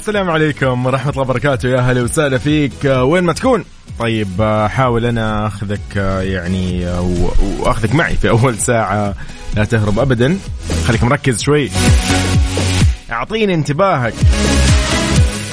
[0.00, 1.68] السلام عليكم ورحمة الله وبركاته.
[1.68, 2.84] يا هلا وسهلا فيك.
[2.84, 3.64] وين ما تكون.
[3.98, 6.86] طيب احاول أنا أخذك يعني
[7.58, 9.14] وأخذك معي في أول ساعة
[9.56, 10.38] لا تهرب ابدا.
[10.86, 11.70] خليك مركز شوي.
[13.12, 14.14] أعطيني انتباهك.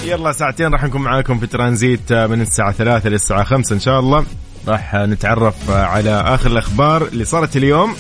[0.06, 4.26] يلا ساعتين راح نكون معاكم في ترانزيت من الساعة ثلاثة للساعة خمسة إن شاء الله.
[4.68, 7.96] راح نتعرف على آخر الأخبار اللي صارت اليوم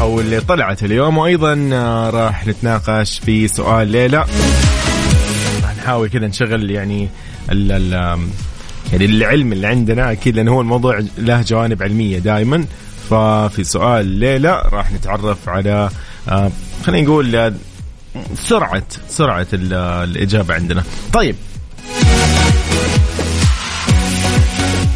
[0.00, 1.18] أو اللي طلعت اليوم.
[1.18, 1.54] وأيضا
[2.14, 4.24] راح نتناقش في سؤال ليلى.
[5.82, 7.08] نحاول كذا نشغل يعني
[7.50, 8.18] ال ال
[8.92, 12.64] يعني العلم اللي عندنا أكيد لأنه هو الموضوع له جوانب علمية دائما
[13.10, 15.90] ففي سؤال ليلى راح نتعرف على
[16.84, 17.54] خلينا نقول
[18.34, 20.82] سرعة سرعة الإجابة عندنا.
[21.12, 21.36] طيب.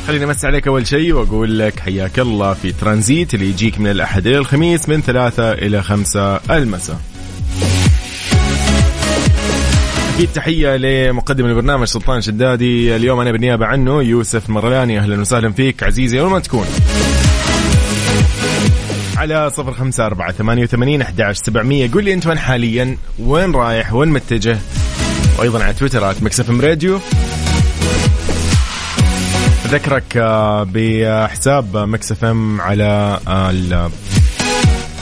[0.07, 4.27] خليني أمس عليك أول شيء وأقول لك حياك الله في ترانزيت اللي يجيك من الأحد
[4.27, 7.01] إلى الخميس من ثلاثة إلى خمسة المساء.
[10.17, 12.97] أكيد تحية لمقدم البرنامج سلطان شدادي.
[12.97, 16.67] اليوم أنا بالنيابة عنه يوسف مرلاني أهلا وسهلا فيك عزيزي وين ما تكون.
[19.17, 21.91] على صفر خمسة أربعة ثمانية وثمانين أحداش سبعمية.
[21.93, 24.59] قول لي أنت وين حاليا؟ وين رايح؟ وين متجه؟
[25.39, 27.01] وأيضا على تويتر at Mix FM Radio
[29.65, 30.19] أذكرك
[30.73, 33.21] بحساب Mix FM على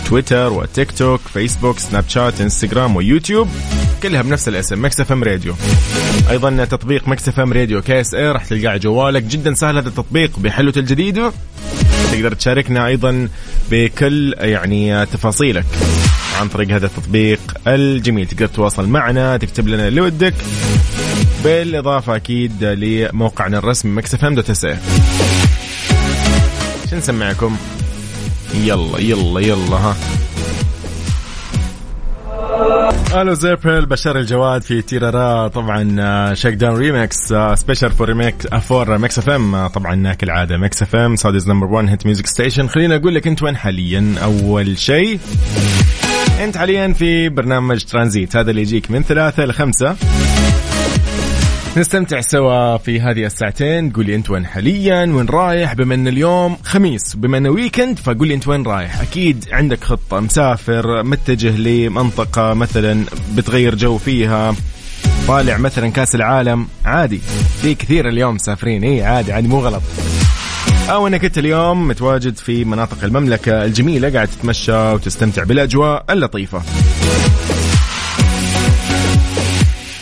[0.06, 3.48] تويتر وتيك توك فيسبوك سناب شات إنستغرام ويوتيوب.
[4.04, 5.54] كلها بنفس الاسم Mix FM Radio.
[6.30, 9.22] أيضا تطبيق Mix FM Radio KSA راح تلقاه على جوالك.
[9.22, 11.32] جدا سهل هذا التطبيق بحلته الجديدة.
[12.12, 13.28] تقدر تشاركنا أيضا
[13.70, 15.64] بكل يعني تفاصيلك
[16.40, 18.26] عن طريق هذا التطبيق الجميل.
[18.26, 20.34] تقدر تتواصل معنا تكتب لنا اللي ودك.
[21.44, 24.66] بالإضافة أكيد لموقعنا الرسمي مكس اف ام دوت اس
[26.90, 27.56] شو نسمعكم؟
[28.54, 29.96] يلا يلا يلا ها.
[33.14, 35.48] ألو زيبل بشار الجواد في تيرارا.
[35.48, 40.96] طبعا شيك داون ريمكس سبيشال فور ريميك فور ميكس اف ام طبعا كالعادة ميكس اف
[40.96, 45.18] ام سعوديز نمبر 1 هيت ميوزك ستيشن خليني أقول لك أنت وين حاليا؟ أول شيء
[46.44, 49.96] أنت حاليا في برنامج ترانزيت هذا اللي يجيك من ثلاثة لخمسة
[51.76, 53.92] نستمتع سوا في هذه الساعتين.
[53.92, 58.28] تقول لي أنت وين حاليا وين رايح؟ بما أن اليوم خميس بما انه weekend فقول
[58.28, 59.00] لي أنت وين رايح.
[59.00, 60.20] أكيد عندك خطة.
[60.20, 63.04] مسافر متجه لمنطقة مثلا
[63.36, 64.54] بتغير جو فيها
[65.28, 66.66] طالع مثلا كأس العالم.
[66.84, 67.20] عادي
[67.62, 68.84] في كثير اليوم مسافرين.
[68.84, 69.82] اي عادي عادي مو غلط.
[70.90, 76.62] أو أنك أنت اليوم متواجد في مناطق المملكة الجميلة قاعد تتمشى وتستمتع بالأجواء اللطيفة.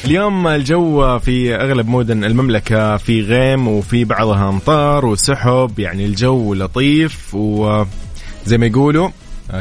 [0.04, 7.34] اليوم الجو في أغلب مدن المملكة في غيم وفي بعضها أمطار وسحب يعني الجو لطيف
[7.34, 9.08] وزي ما يقولوا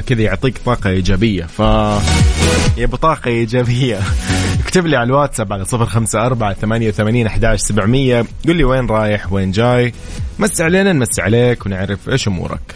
[0.07, 1.43] كذا يعطيك طاقة إيجابية.
[1.43, 1.59] ف
[2.77, 3.99] يبغى طاقة إيجابية.
[4.63, 8.25] اكتب لي على الواتساب على صفر خمسة أربعة ثمانية وثمانين أحداش سبعمية.
[8.47, 9.93] قل لي وين رايح وين جاي.
[10.39, 12.75] مس علينا نمس عليك ونعرف إيش أمورك.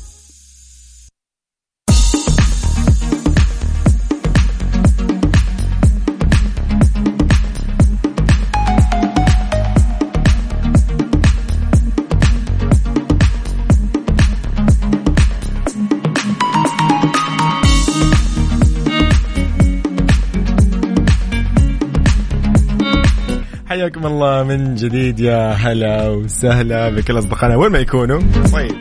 [24.01, 27.55] حياكم الله من جديد يا هلا وسهلا بكل أصدقائنا.
[27.55, 28.21] وين ما يكونوا.
[28.53, 28.75] طيب.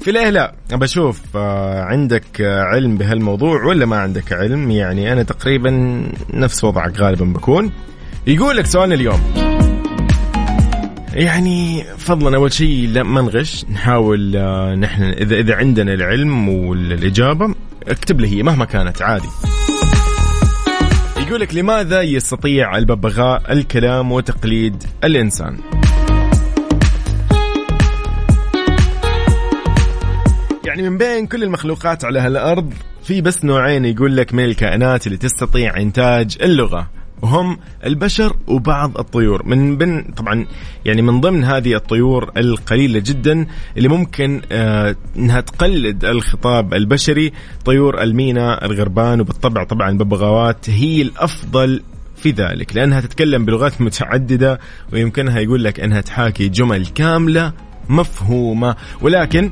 [0.00, 6.02] في ليه لا بشوف آه، عندك علم بهالموضوع ولا ما عندك علم؟ يعني أنا تقريبا
[6.34, 7.70] نفس وضعك غالبا بكون.
[8.26, 9.20] يقول لك سؤالنا اليوم.
[11.12, 17.54] يعني فضلا أول شيء لا ما نغش نحاول آه، نحن إذا إذا عندنا العلم والإجابة
[17.88, 19.28] اكتب لي هي مهما كانت عادي.
[21.34, 25.58] يقول لك لماذا يستطيع الببغاء الكلام وتقليد الإنسان؟
[30.66, 32.72] يعني من بين كل المخلوقات على هالأرض
[33.02, 36.90] في بس نوعين يقول لك من الكائنات اللي تستطيع إنتاج اللغة.
[37.24, 39.46] وهم البشر وبعض الطيور.
[39.46, 40.46] من بين طبعا
[40.84, 47.32] يعني من ضمن هذه الطيور القليلة جدا اللي ممكن آه إنها تقلد الخطاب البشري
[47.64, 51.82] طيور المينا الغربان وبالطبع طبعا الببغاوات هي الأفضل
[52.16, 54.60] في ذلك لأنها تتكلم بلغات متعددة
[54.92, 57.52] ويمكنها يقول لك إنها تحاكي جمل كاملة
[57.88, 58.76] مفهومة.
[59.00, 59.50] ولكن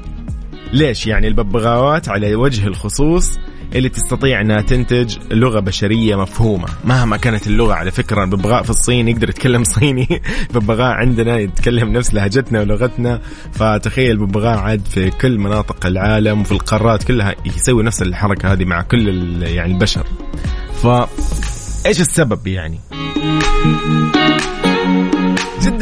[0.73, 3.39] ليش يعني الببغاوات على وجه الخصوص
[3.75, 6.69] اللي تستطيع إنها تنتج لغة بشرية مفهومة.
[6.85, 10.09] مهما كانت اللغة على فكرة الببغاء في الصين يقدر يتكلم صيني.
[10.51, 13.21] الببغاء عندنا يتكلم نفس لهجتنا ولغتنا.
[13.53, 18.83] فتخيل الببغاء عاد في كل مناطق العالم وفي القارات كلها يسوي نفس الحركة هذه مع
[18.83, 20.07] كل يعني البشر.
[20.83, 20.87] ف
[21.87, 22.81] إيش السبب يعني؟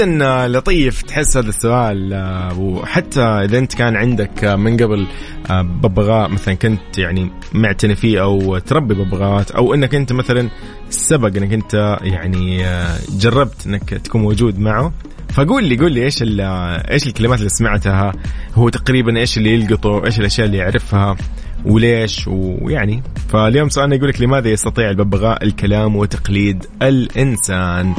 [0.01, 5.07] جدا لطيف تحس هذا السؤال آه، وحتى إذا أنت كان عندك من قبل
[5.51, 10.49] آه، ببغاء مثلا كنت يعني معتني فيه أو تربي ببغاءات أو إنك أنت مثلا
[10.91, 14.93] سبق إنك أنت يعني آه، جربت إنك تكون موجود معه
[15.33, 18.13] فقول لي قول لي إيش إيش الكلمات اللي سمعتها؟
[18.55, 21.17] هو تقريبا إيش اللي يلقطه؟ إيش الأشياء اللي يعرفها؟
[21.65, 23.03] وليش ويعني.
[23.29, 27.95] فاليوم سؤالنا يقول لك لماذا يستطيع الببغاء الكلام وتقليد الإنسان؟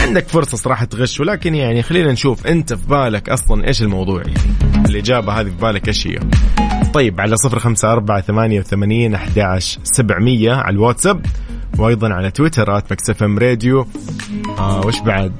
[0.00, 4.34] عندك فرصة صراحة تغش ولكن يعني خلينا نشوف أنت في بالك أصلا إيش الموضوع يعني.
[4.88, 6.18] الإجابة هذه في بالك إيش هي؟
[6.94, 11.26] طيب على صفر خمسة أربعة ثمانية وثمانين أحد سبعمية على الواتساب
[11.78, 13.86] وأيضا على تويتر at FM Radio.
[14.58, 15.32] آه وش بعد؟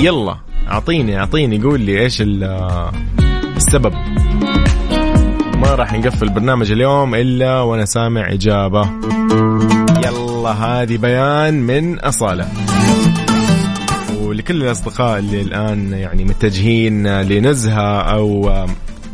[0.00, 0.36] يلا
[0.68, 2.22] أعطيني أعطيني قول لي إيش
[3.56, 3.94] السبب.
[5.64, 8.90] ما راح نقفل برنامج اليوم إلا وأنا سامع إجابة.
[10.04, 12.48] يلا هذه بيان من أصالة.
[14.20, 18.50] ولكل الأصدقاء اللي الآن يعني متجهين لنزهة أو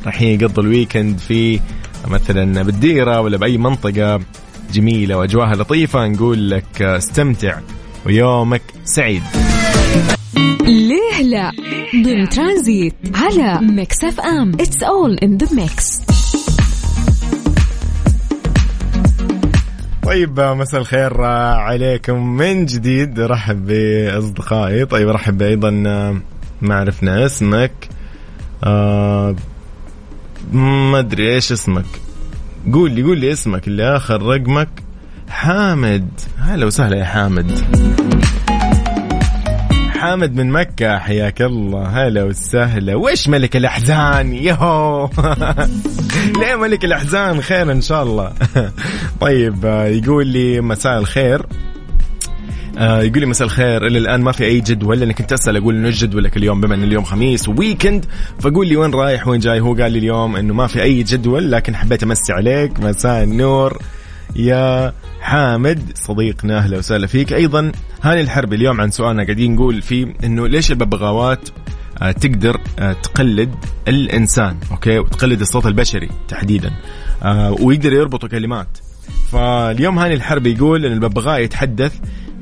[0.07, 1.61] رايحين يقضوا ال weekend في
[2.09, 4.21] مثلا بالديرة ولا بأي منطقة
[4.73, 7.59] جميلة وأجواها لطيفة نقول لك استمتع
[8.07, 9.23] ويومك سعيد.
[10.61, 11.51] ليه لا؟
[12.05, 14.53] ضمن ترانزيت على Mix FM.
[14.61, 16.10] it's all in the mix
[20.11, 22.37] طيب مساء الخير عليكم.
[22.37, 24.85] من جديد رحب بأصدقائي.
[24.85, 25.71] طيب رحب أيضا
[26.61, 27.73] ما عرفنا اسمك.
[28.65, 29.37] آه
[30.53, 31.85] ما أدري إيش اسمك.
[32.73, 34.69] قول لي قول لي اسمك اللي آخر رقمك.
[35.29, 36.09] حامد.
[36.39, 37.51] هلا وسهلا يا حامد.
[40.01, 41.83] حامد من مكة حياك الله.
[41.83, 42.95] هلا وسهلا.
[42.95, 45.11] وش ملك الأحزان؟ يهو.
[46.41, 48.33] ليه ملك الأحزان؟ خير إن شاء الله.
[49.21, 51.47] طيب آه، يقول لي مساء الخير.
[52.79, 53.87] آه يقول لي مساء الخير.
[53.87, 56.75] إلى الآن ما في أي جدول لأني كنت أسأل أقول إنه إيش جدولك اليوم؟ بما
[56.75, 58.05] إن اليوم خميس وويكند
[58.39, 61.53] فقول لي وين رايح وين جاي؟ هو قال لي اليوم إنه ما في أي جدول
[61.53, 62.81] لكن حبيت أمسي عليك.
[62.81, 63.79] مساء النور.
[64.37, 67.33] يا حامد صديقنا أهلا وسهلا فيك.
[67.33, 67.73] أيضا
[68.03, 71.49] هاني الحربي اليوم عن سؤالنا قاعدين نقول فيه إنه ليش الببغاوات
[72.03, 73.55] آه، تقدر آه، تقلد
[73.89, 76.71] الإنسان أوكي؟ وتقلد الصوت البشري تحديدا
[77.23, 78.79] آه، ويقدر يربطوا كلمات.
[79.33, 81.93] فاليوم هاني الحربي يقول إن الببغاء يتحدث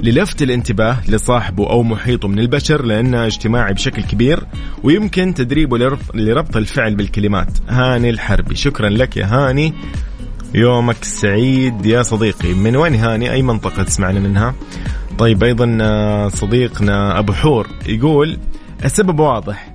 [0.02, 4.46] للفت الانتباه لصاحبه أو محيطه من البشر لأنه اجتماعي بشكل كبير
[4.82, 5.78] ويمكن تدريبه
[6.14, 7.48] لربط الفعل بالكلمات.
[7.68, 9.74] هاني الحربي شكرا لك يا هاني.
[10.54, 12.54] يومك سعيد يا صديقي.
[12.54, 14.54] من وين هاني؟ أي منطقة تسمعنا منها؟
[15.18, 18.38] طيب أيضا آه، صديقنا أبو حور يقول
[18.84, 19.74] السبب واضح.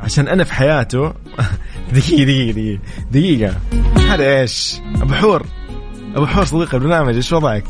[0.00, 1.12] عشان أنا في حياته
[1.94, 2.80] دقيقة دقيقة دقيقة
[3.10, 3.54] دقيقة.
[4.12, 5.46] هذا إيش؟ أبو حور.
[6.14, 7.64] أبو حور صديق البرنامج إيش وضعك؟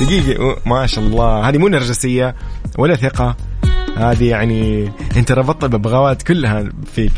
[0.00, 0.56] دقيقة.
[0.66, 1.48] ما شاء الله.
[1.48, 2.34] هذه مو نرجسية
[2.78, 3.36] ولا ثقة.
[3.96, 7.12] هذه يعني انت ربطت الببغاوات كلها فيك.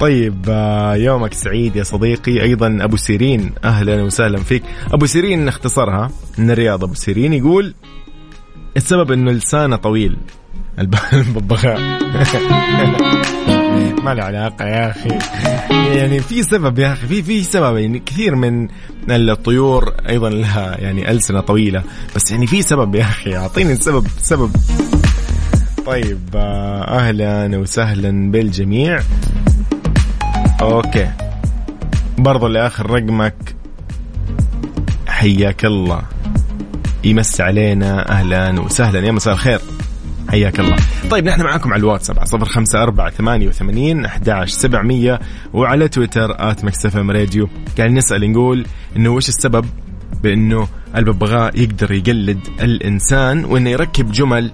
[0.00, 2.42] طيب آه، يومك سعيد يا صديقي.
[2.42, 4.62] أيضا أبو سيرين أهلا وسهلا فيك.
[4.92, 6.84] أبو سيرين نختصرها من الرياض.
[6.84, 7.74] أبو سيرين يقول
[8.76, 10.16] السبب إنه لسانه طويل.
[11.12, 11.78] الببغاء.
[14.04, 15.18] ما له علاقة يا أخي.
[15.98, 17.76] يعني في سبب يا أخي في في سبب.
[17.76, 18.68] يعني كثير من
[19.10, 21.82] الطيور أيضا لها يعني ألسنة طويلة.
[22.16, 23.36] بس يعني في سبب يا أخي.
[23.36, 24.50] أعطيني السبب سبب.
[25.86, 29.00] طيب آه، أهلا وسهلا بالجميع.
[30.60, 31.10] أوكي.
[32.18, 33.56] برضو لآخر رقمك.
[35.08, 36.02] حياك الله.
[37.04, 39.06] يمس علينا أهلا وسهلا.
[39.06, 39.60] يا مساء الخير.
[40.30, 40.76] حياك الله.
[41.10, 45.20] طيب نحن معاكم على الواتساب على صفر خمسة أربعة ثمانية وثمانين أحداش سبعمية
[45.52, 47.48] وعلى تويتر at MixFM Radio.
[47.78, 49.66] قاعد نسأل نقول إنه وش السبب
[50.22, 54.50] بإنه الببغاء يقدر يقلد الإنسان وإنه يركب جمل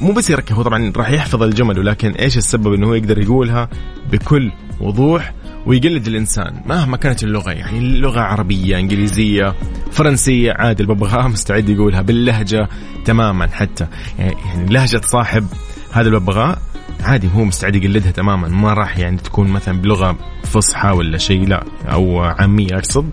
[0.00, 3.68] مو بس يركب هو طبعا راح يحفظ الجمل ولكن إيش السبب إنه هو يقدر يقولها
[4.12, 5.32] بكل وضوح
[5.66, 9.54] ويقلد الإنسان؟ مهما كانت اللغة يعني اللغة عربية إنجليزية
[9.92, 12.68] فرنسية عادي الببغاء مستعد يقولها باللهجة
[13.04, 13.86] تماما حتى.
[14.18, 14.36] يعني
[14.70, 15.46] لهجة صاحب
[15.92, 16.58] هذا الببغاء
[17.00, 21.64] عادي هو مستعد يقلدها تماما ما راح يعني تكون مثلا بلغة فصحى ولا شيء لا
[21.92, 23.10] أو عامية أقصد.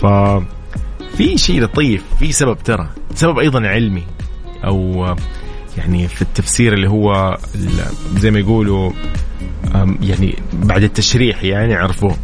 [0.00, 0.06] ف
[1.16, 4.02] في شيء لطيف في سبب ترى سبب أيضا علمي
[4.64, 5.06] أو
[5.78, 7.38] يعني في التفسير اللي هو
[8.16, 8.90] زي ما يقولوا
[10.02, 12.16] يعني بعد التشريح يعني عرفوه.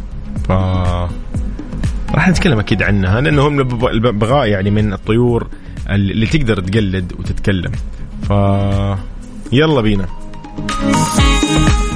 [0.47, 0.51] ف
[2.15, 5.47] راح نتكلم أكيد عنها لأنه هم الببغاء يعني من الطيور
[5.89, 7.71] اللي تقدر تقلد وتتكلم.
[8.23, 8.29] ف
[9.51, 10.05] يلا بينا.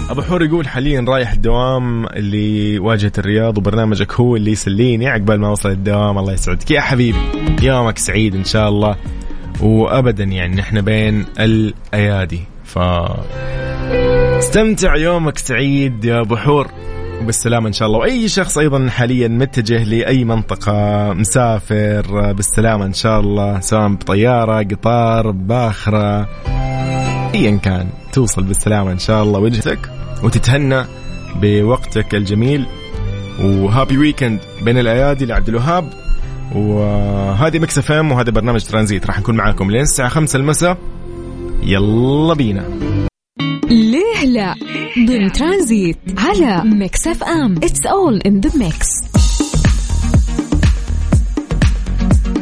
[0.09, 5.47] أبو حور يقول حاليا رايح الدوام اللي واجهه الرياض وبرنامجك هو اللي يسليني عقبال ما
[5.47, 6.17] أوصل الدوام.
[6.17, 6.71] الله يسعدك.
[6.71, 7.19] يا حبيبي
[7.61, 8.95] يومك سعيد إن شاء الله.
[9.61, 12.41] وابدا يعني نحن بين الأيادي.
[12.63, 12.79] ف
[14.37, 16.67] استمتع يومك سعيد يا أبو حور.
[17.21, 17.99] بالسلامة إن شاء الله.
[17.99, 23.59] وأي شخص أيضا حاليا متجه لأي منطقة مسافر بالسلامة إن شاء الله.
[23.59, 26.29] سواء بطيارة قطار باخرة
[27.35, 27.89] أيا كان.
[28.13, 29.79] توصل بالسلامة إن شاء الله وجهتك
[30.23, 30.83] وتتهنى
[31.41, 32.65] بوقتك الجميل.
[33.41, 36.04] و happy weekend بين الأيادي لعبد الوهاب.
[36.55, 39.05] وهذه Mix FM وهذا برنامج ترانزيت.
[39.05, 40.77] راح نكون معاكم لين الساعة 5 المساء.
[41.63, 42.65] يلا بينا.
[43.69, 44.55] ليه لا؟
[45.07, 47.55] ضمن ترانزيت على Mix FM.
[47.55, 48.87] it's all in the mix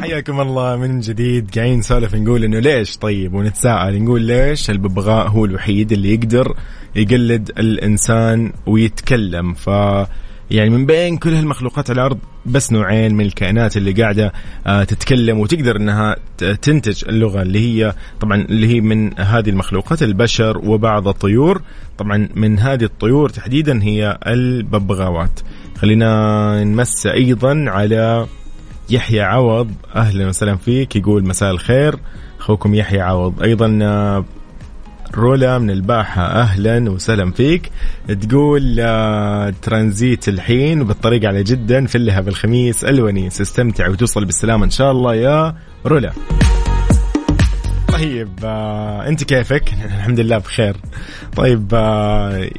[0.02, 1.56] حياكم الله من جديد.
[1.56, 6.56] قاعدين نسولف نقول إنه ليش طيب ونتساءل نقول ليش الببغاء هو الوحيد اللي يقدر
[6.96, 9.54] يقلد الإنسان ويتكلم.
[9.54, 9.70] ف
[10.54, 14.34] يعني من بين كل هالمخلوقات على الأرض بس نوعين من الكائنات اللي قاعدة
[14.68, 16.16] آه، تتكلم وتقدر إنها
[16.62, 21.62] تنتج اللغة اللي هي طبعا اللي هي من هذه المخلوقات البشر وبعض الطيور.
[21.98, 25.40] طبعا من هذه الطيور تحديدا هي الببغاوات.
[25.78, 28.28] خلينا نمس أيضا على
[28.90, 29.72] يحيى عوض.
[29.96, 31.96] أهلا وسهلا فيك يقول مساء الخير.
[32.40, 33.44] أخوكم يحيى عوض.
[33.44, 34.26] أيضا آه،
[35.16, 37.72] رولا من الباحة أهلا وسهلا فيك.
[38.22, 43.42] تقول آه، ترانزيت الحين وبالطريق على جدا فلها بالخميس الونيس.
[43.42, 45.56] استمتع وتوصل بالسلامة إن شاء الله يا
[45.86, 46.12] رولا.
[47.94, 50.76] طيب آه أنت كيفك؟ الحمد لله بخير.
[51.36, 52.50] طيب آه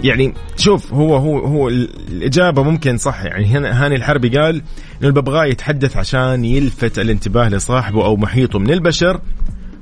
[0.00, 3.24] يعني شوف هو هو هو الإجابة ممكن صح.
[3.24, 4.62] يعني هنا هاني الحربي قال
[5.00, 9.20] إنه الببغاء يتحدث عشان يلفت الانتباه لصاحبه أو محيطه من البشر.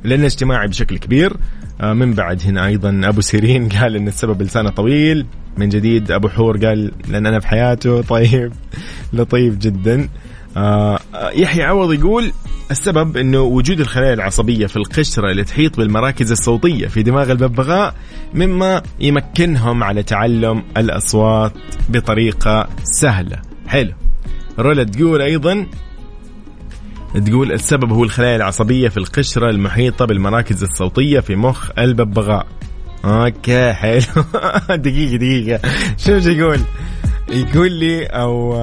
[0.04, 1.36] لأنه اجتماعي بشكل كبير.
[1.80, 5.26] آه، من بعد هنا أيضا أبو سيرين قال إن السبب لسانه طويل.
[5.56, 8.02] من جديد أبو حور قال لأن أنا في حياته.
[8.14, 8.52] طيب
[9.12, 10.08] لطيف جدا.
[10.56, 10.98] آه
[11.34, 12.32] يحيى عوض يقول
[12.70, 17.94] السبب إنه وجود الخلايا العصبية في القشرة اللي تحيط بالمراكز الصوتية في دماغ الببغاء
[18.34, 21.52] مما يمكنهم على تعلم الأصوات
[21.88, 23.36] بطريقة سهلة.
[23.66, 23.92] حلو.
[24.58, 25.66] رولا تقول أيضا
[27.20, 32.46] تقول السبب هو الخلايا العصبية في القشرة المحيطة بالمراكز الصوتية في مخ الببغاء.
[33.04, 34.02] أوكي حلو.
[34.76, 35.60] دقيقة دقيقة.
[35.96, 36.60] شوف يقول؟
[37.28, 38.54] يقول لي أو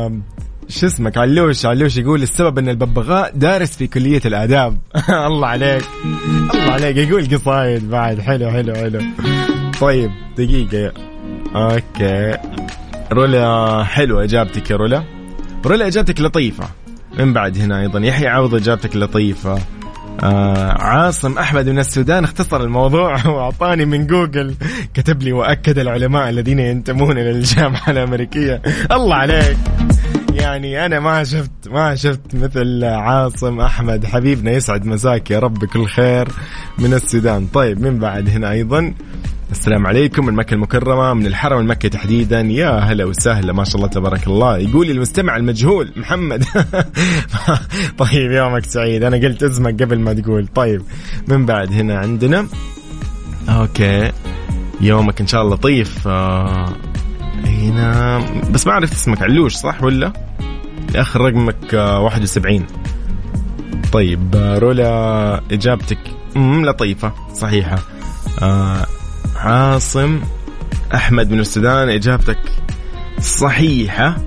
[0.68, 4.78] شو اسمك؟ علوش علوش يقول السبب إن الببغاء دارس في كلية الآداب.
[5.28, 5.84] الله عليك.
[6.54, 6.98] الله عليك.
[6.98, 8.20] يقول قصايد بعد.
[8.20, 9.02] حلو حلو حلو.
[9.82, 10.94] طيب دقيقة.
[11.56, 12.38] أوكي.
[13.12, 15.04] رولا حلوة إجابتك يا رولا
[15.66, 16.70] رولا إجابتك لطيفة.
[17.20, 18.00] من بعد هنا أيضا.
[18.00, 19.60] يحيى عوض إجابتك لطيفة.
[20.24, 24.56] آه عاصم أحمد من السودان اختصر الموضوع وأعطاني من جوجل.
[24.94, 28.62] كتب لي وأكد العلماء الذين ينتمون إلى الجامعة الأمريكية.
[28.92, 29.58] الله عليك.
[30.34, 34.06] يعني أنا ما شفت ما شفت مثل عاصم أحمد.
[34.06, 36.28] حبيبنا يسعد مساك يا رب كل خير
[36.78, 37.48] من السودان.
[37.48, 38.94] طيب من بعد هنا أيضا.
[39.52, 42.42] السلام عليكم من مكة المكرمة من الحرم المكي تحديدا.
[42.42, 44.58] يا هلا وسهلا ما شاء الله تبارك الله.
[44.58, 46.46] يقول المستمع المجهول محمد.
[47.98, 49.04] طيب يومك سعيد.
[49.04, 50.48] أنا قلت اسمك قبل ما تقول.
[50.48, 50.82] طيب
[51.28, 52.48] من بعد هنا عندنا؟
[53.50, 54.12] أوكي.
[54.82, 56.74] يومك إن شاء الله لطيف آه
[57.46, 58.20] هنا.
[58.52, 60.14] بس ما عرفت اسمك علوش صح ولا؟
[60.96, 62.66] آخر رقمك آه 71
[63.92, 66.00] طيب آه، رولا إجابتك
[66.36, 67.80] لطيفة صحيحة.
[68.42, 68.86] آه
[69.40, 70.20] عاصم
[70.94, 72.40] أحمد من السودان إجابتك
[73.20, 74.18] صحيحة.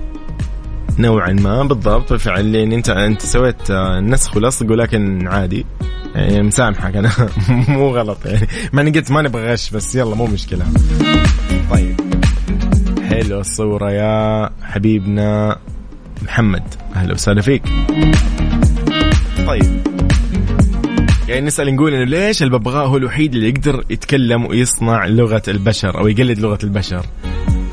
[0.99, 5.65] نوعا ما بالضبط فعلا انت أنت سويت نسخ ولصق ولكن عادي.
[6.15, 7.11] يعني مسامحك أنا.
[7.67, 8.47] مو غلط يعني.
[8.73, 10.65] ما قلت ما نبغى غش بس يلا مو مشكلة.
[11.71, 12.01] طيب.
[13.09, 15.57] حلو الصورة يا حبيبنا
[16.21, 16.63] محمد.
[16.95, 17.63] أهلا وسهلا فيك.
[19.47, 19.92] طيب.
[21.27, 26.07] يعني نسأل نقول إنه ليش الببغاء هو الوحيد اللي يقدر يتكلم ويصنع لغة البشر أو
[26.07, 27.05] يقلد لغة البشر؟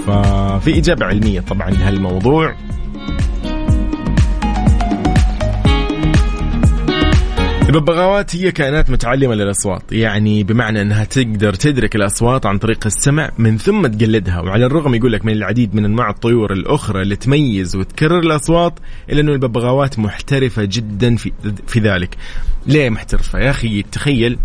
[0.07, 2.55] ففي إجابة علمية طبعا لهالموضوع.
[7.75, 9.83] الببغاوات هي كائنات متعلمة للأصوات.
[9.93, 14.41] يعني بمعنى أنها تقدر تدرك الأصوات عن طريق السمع من ثم تقلدها.
[14.41, 18.79] وعلى الرغم يقول لك من العديد من أنواع الطيور الأخرى اللي تميز وتكرر الأصوات
[19.11, 21.33] إلا أنه الببغاوات محترفة جدا في,
[21.67, 22.17] في ذلك.
[22.67, 24.39] ليه محترفة؟ يا أخي تخيل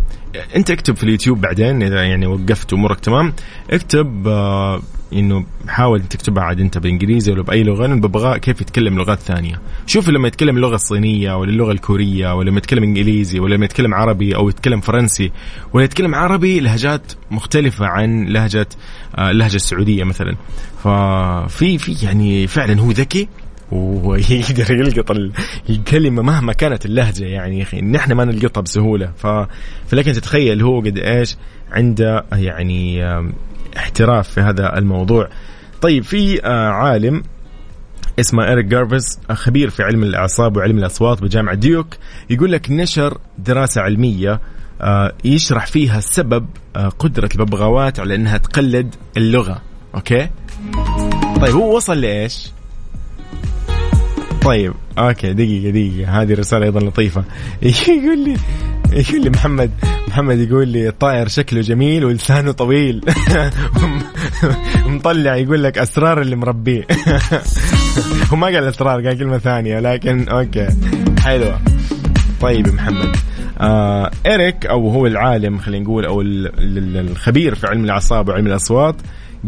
[0.56, 3.34] أنت اكتب في اليوتيوب بعدين إذا يعني وقفت أمورك تمام
[3.72, 4.82] اكتب آه
[5.14, 9.62] إنه حاول تكتبها عاد أنت بالانجليزي ولا بأي لغة الببغاء كيف يتكلم لغات ثانية.
[9.86, 13.94] شوف لما يتكلم اللغة الصينيه ولا اللغة الكورية ولا لما يتكلم إنجليزي ولا لما يتكلم
[13.94, 15.32] عربي أو يتكلم فرنسي
[15.74, 18.68] ولا يتكلم عربي لهجات مختلفة عن لهجة
[19.18, 20.36] آه اللهجه السعودية مثلا.
[20.84, 23.28] ففي في يعني فعلا هو ذكي
[23.72, 25.12] ويقدر يلقط
[25.70, 27.82] الكلمة مهما كانت اللهجة يعني يا أخي.
[27.82, 29.12] نحن ما نلقطها بسهولة.
[29.18, 29.28] ف...
[29.88, 31.38] فلكن تتخيل هو قد إيش
[31.72, 33.02] عنده يعني
[33.78, 35.30] احتراف في هذا الموضوع.
[35.82, 37.24] طيب في آه، عالم
[38.20, 41.88] اسمه إريك جارفيس خبير في علم الأعصاب وعلم الأصوات بجامعة ديوك
[42.30, 44.40] يقول لك نشر دراسة علمية
[44.82, 49.62] آه، يشرح فيها سبب آه، قدرة الببغاوات على أنها تقلد اللغة.
[49.96, 50.30] أوكي؟
[51.42, 52.52] طيب هو وصل لإيش؟
[54.42, 57.24] طيب أوكي دقيقة دقيقة هذه رسالة أيضا لطيفة.
[57.88, 58.38] يقول لي
[59.10, 59.72] يقول لي محمد
[60.08, 63.02] محمد يقول لي الطائر شكله جميل ولسانه طويل.
[64.86, 66.88] مطلع يقول لك أسرار اللي مربيه.
[68.32, 70.68] هو ما قال أسرار قال كلمة ثانية لكن أوكي.
[71.20, 71.60] حلوة.
[72.42, 73.16] طيب محمد.
[73.60, 78.96] آه إريك أو هو العالم خلينا نقول أو الخبير في علم الأعصاب وعلم الأصوات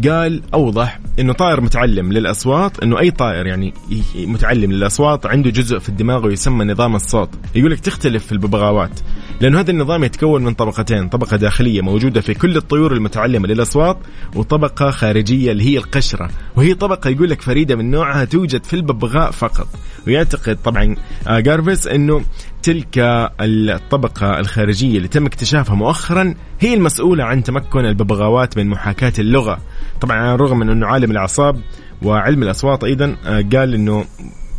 [0.08, 3.74] قال أوضح إنه طائر متعلم للأصوات إنه أي طائر يعني
[4.14, 7.30] متعلم للأصوات عنده جزء في الدماغ يسمى نظام الصوت.
[7.54, 9.00] يقول لك تختلف في الببغاوات.
[9.40, 13.98] لأنه هذا النظام يتكون من طبقتين طبقة داخلية موجودة في كل الطيور المتعلمة للأصوات
[14.34, 16.30] وطبقة خارجية اللي هي القشرة.
[16.56, 19.68] وهي طبقة يقول لك فريدة من نوعها توجد في الببغاء فقط.
[20.06, 20.96] ويعتقد طبعا
[21.28, 22.22] آه، جارفيس إنه
[22.62, 22.98] تلك
[23.40, 29.58] الطبقة الخارجية اللي تم اكتشافها مؤخرا هي المسؤولة عن تمكن الببغاوات من محاكاة اللغة.
[30.00, 31.60] طبعا من أنه عالم الأعصاب
[32.02, 34.04] وعلم الأصوات أيضا آه، قال أنه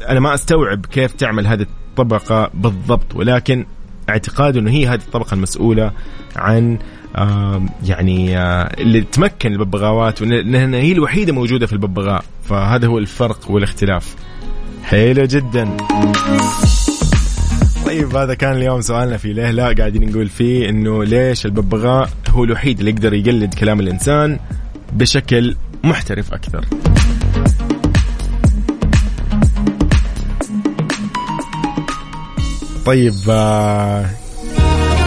[0.10, 3.66] أنا ما أستوعب كيف تعمل هذه الطبقة بالضبط ولكن
[4.10, 5.92] اعتقاده أنه هي هذه الطبقة المسؤولة
[6.36, 6.78] عن
[7.86, 12.24] يعني آه اللي تمكن الببغاوات وانها هي الوحيدة موجودة في الببغاء.
[12.44, 14.16] فهذا هو الفرق والاختلاف.
[14.84, 15.78] حلو جدا.
[17.86, 19.74] طيب هذا كان اليوم سؤالنا في ليه لا.
[19.78, 24.40] قاعدين نقول فيه إنه ليش الببغاء هو الوحيد اللي يقدر يقلد كلام الإنسان
[24.94, 26.66] بشكل محترف أكثر.
[32.90, 34.06] طيب آه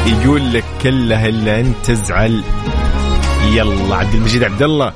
[0.06, 2.42] يقول لك كلها الا أنت تزعل.
[3.52, 4.92] يلا عبد المجيد عبد الله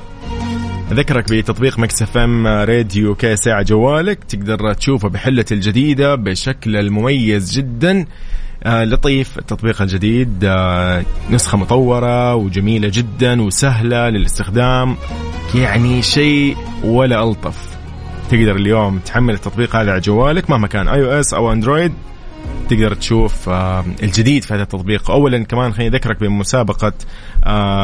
[0.91, 4.23] أذكرك بتطبيق Mix FM Radio KSA على جوالك.
[4.23, 8.05] تقدر تشوفه بحلته الجديدة بشكل المميز جدا.
[8.63, 14.95] آه لطيف التطبيق الجديد آه نسخة مطورة وجميلة جدا وسهلة للاستخدام.
[15.55, 17.77] يعني شيء ولا ألطف.
[18.29, 21.93] تقدر اليوم تحمل التطبيق هذا على جوالك مهما كان iOS أو Android
[22.67, 25.11] تقدر تشوف آه، الجديد في هذا التطبيق.
[25.11, 26.93] اولا كمان خليني أذكرك بمسابقة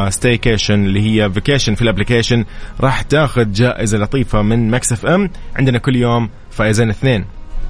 [0.10, 2.46] staycation آه، اللي هي vacation في ال application
[2.82, 7.26] راح تاخذ جائزة لطيفة من Mix FM عندنا كل يوم فائزين اثنين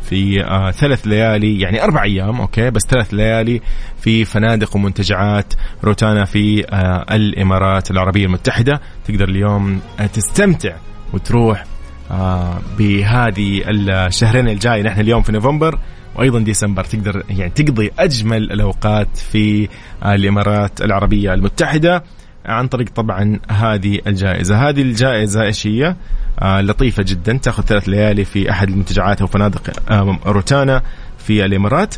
[0.09, 3.61] في آه ثلاث ليالي يعني أربع أيام أوكي بس ثلاث ليالي
[4.01, 8.81] في فنادق ومنتجعات روتانا في آه الإمارات العربية المتحدة.
[9.05, 10.75] تقدر اليوم آه تستمتع
[11.13, 11.63] وتروح
[12.11, 14.83] آه بهذه الشهرين الجاي.
[14.83, 15.79] نحن اليوم في نوفمبر.
[16.15, 19.69] وأيضا ديسمبر تقدر يعني تقضي أجمل الأوقات في
[20.05, 22.03] الإمارات العربية المتحدة
[22.45, 25.95] عن طريق طبعا هذه الجائزة، هذه الجائزة إيش هي؟
[26.41, 27.37] آه لطيفة جدا.
[27.37, 30.81] تأخذ ثلاث ليالي في أحد المنتجعات أو فنادق آه روتانا
[31.17, 31.95] في الإمارات.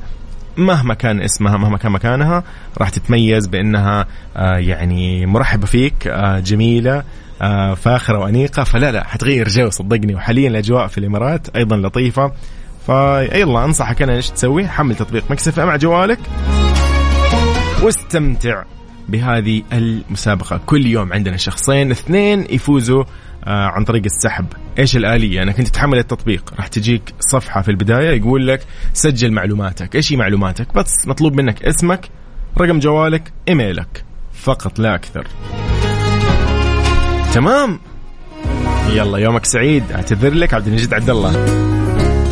[0.57, 2.43] مهما كان اسمها مهما كان مكانها
[2.77, 4.05] راح تتميز بأنها
[4.37, 7.03] آه يعني مرحبة فيك آه جميلة
[7.41, 8.63] آه فاخرة وأنيقة.
[8.63, 10.15] فلا لا حتغير جو صدقني.
[10.15, 12.31] وحاليا الأجواء في الإمارات أيضا لطيفة.
[12.85, 16.19] فيلا أنصحك أنا إيش تسوي؟ حمل تطبيق مكسف مع جوالك
[17.81, 18.63] واستمتع
[19.09, 20.59] بهذه المسابقة.
[20.65, 23.03] كل يوم عندنا شخصين اثنين يفوزوا
[23.45, 24.45] آه عن طريق السحب.
[24.79, 26.53] إيش الآلية؟ انك انت تحمل التطبيق.
[26.57, 29.95] راح تجيك صفحة في البداية يقول لك سجل معلوماتك.
[29.95, 32.09] إيش هي معلوماتك؟ بس مطلوب منك اسمك
[32.57, 34.05] رقم جوالك إيميلك.
[34.33, 35.27] فقط لا أكثر.
[37.33, 37.79] تمام؟
[38.89, 39.91] يلا يومك سعيد.
[39.91, 41.45] أعتذر لك عبد المجيد عبد الله.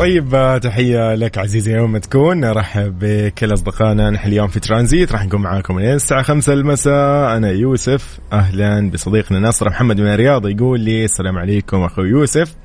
[0.04, 2.40] طيب آه، تحية لك عزيزي يوم ما تكون.
[2.40, 4.10] نرحب بكل أصدقائنا.
[4.10, 7.38] نحن اليوم في ترانزيت راح نكون معاكم من الساعة خمسة المساء.
[7.38, 12.56] أنا يوسف أهلا بصديقنا ناصر محمد من الرياض يقول لي السلام عليكم أخوي يوسف.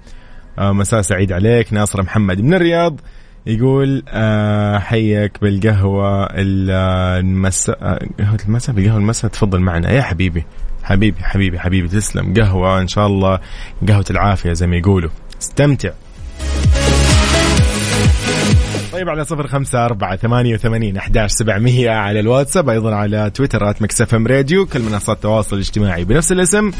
[0.59, 3.01] آه، مساء سعيد عليك ناصر محمد من الرياض.
[3.46, 7.79] يقول آه، حيك بالقهوة المساء
[8.18, 9.90] قهوة المساء؟ بالقهوة المساء؟ تفضل معنا.
[9.90, 10.44] يا حبيبي
[10.83, 12.35] حبيبي حبيبي حبيبي تسلم.
[12.35, 13.40] قهوة إن شاء الله.
[13.88, 15.11] قهوة العافية زي ما يقولوا.
[15.42, 15.90] استمتع.
[18.92, 24.14] طيب على صفر خمسة أربعة ثمانية وثمانين أحداش سبعمية على الواتساب أيضا على تويتر مكسف
[24.14, 26.70] إم راديو كل منصات التواصل الاجتماعي بنفس الاسم.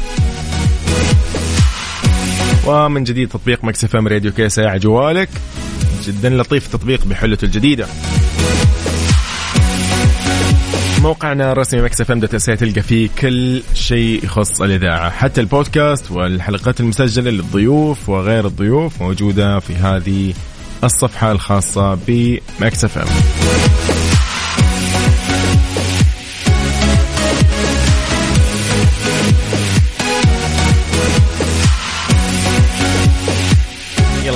[2.67, 5.29] ومن جديد تطبيق Mix FM Radio KSA على جوالك.
[6.03, 7.87] جدا لطيف التطبيق بحلته الجديدة.
[11.01, 18.09] موقعنا الرسمي Mix FM تلقى فيه كل شيء يخص الإذاعة حتى البودكاست والحلقات المسجلة للضيوف
[18.09, 20.33] وغير الضيوف موجودة في هذه
[20.83, 23.07] الصفحة الخاصة ب Mix FM.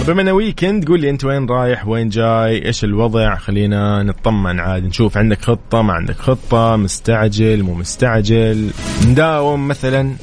[0.08, 4.86] بما إنه ويكند قول لي أنت وين رايح وين جاي إيش الوضع؟ خلينا نطمن عاد
[4.86, 8.70] نشوف عندك خطة ما عندك خطة مستعجل مو مستعجل
[9.08, 10.16] مداوم مثلا.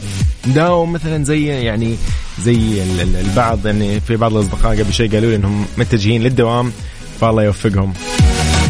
[0.47, 1.97] مداوم مثلا زي يعني
[2.43, 6.73] زي البعض يعني في بعض الأصدقاء قبل شوي قالوا لي إنهم متجهين للدوام
[7.21, 7.93] فالله يوفقهم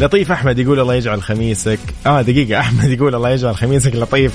[0.00, 4.32] لطيف أحمد يقول الله يجعل خميسك آه دقيقة أحمد يقول الله يجعل خميسك لطيف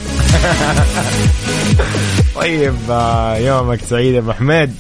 [2.36, 4.76] طيب آه يومك سعيد يا أبو حميد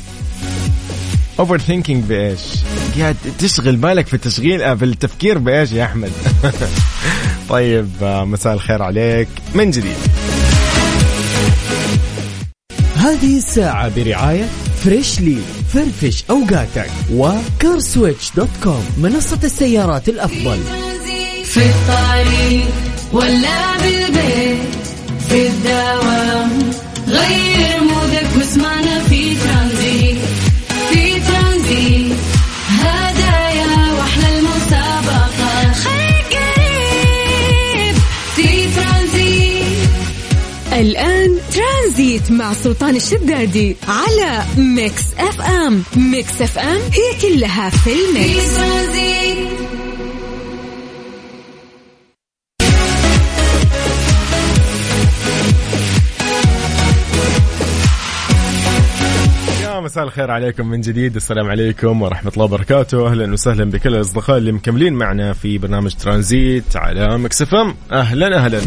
[1.39, 2.39] overthinking بإيش؟
[2.99, 6.11] قاعد تشغل بالك في التشغيل آه، في التفكير بإيش يا أحمد؟
[7.49, 10.24] طيب آه، مساء الخير عليك من جديد.
[13.05, 14.45] هذه الساعة برعاية
[14.83, 15.37] Freshly
[15.73, 20.59] فرفش أوقاتك و CarSwitch.com منصة السيارات الأفضل.
[21.43, 22.65] في الطريق
[23.13, 24.57] ولا بالبيت
[25.29, 26.49] في الدوام
[27.07, 28.94] غير مودك واسمعنا
[41.95, 45.83] ترانزيت مع سلطان الشدادي على Mix FM.
[45.95, 48.57] Mix FM هي كلها في ال mix.
[59.83, 61.15] مساء الخير عليكم من جديد.
[61.15, 63.07] السلام عليكم ورحمة الله وبركاته.
[63.07, 68.61] أهلا وسهلا بكل الأصدقاء اللي مكملين معنا في برنامج ترانزيت على Mix FM أهلا أهلا.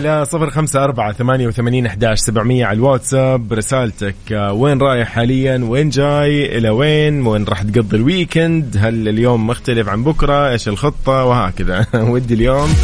[0.00, 3.52] على صفر خمسة أربعة ثمانية وثمانين أحداش سبعمية على الواتساب.
[3.52, 9.08] رسالتك آه، وين رايح حاليا؟ وين جاي؟ إلى وين؟ وين راح تقضي ال weekend؟ هل
[9.08, 11.86] اليوم مختلف عن بكرة؟ إيش الخطة؟ وهكذا.
[12.12, 12.74] ودي اليوم